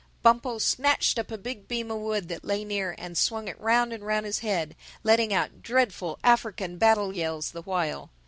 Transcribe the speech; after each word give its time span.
Bumpo 0.23 0.57
snatched 0.57 1.19
up 1.19 1.29
a 1.29 1.37
big 1.37 1.67
beam 1.67 1.91
of 1.91 1.99
wood 1.99 2.27
that 2.29 2.43
lay 2.43 2.65
near 2.65 2.95
and 2.97 3.15
swung 3.15 3.47
it 3.47 3.59
round 3.61 3.93
and 3.93 4.03
round 4.03 4.25
his 4.25 4.39
head, 4.39 4.75
letting 5.03 5.31
out 5.31 5.61
dreadful 5.61 6.17
African 6.23 6.79
battle 6.79 7.15
yells 7.15 7.51
the 7.51 7.61
while. 7.61 8.09